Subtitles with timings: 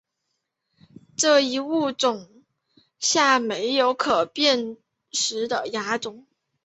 [1.15, 2.27] 这一物种
[2.97, 4.77] 下没有可辨
[5.11, 6.25] 识的亚种。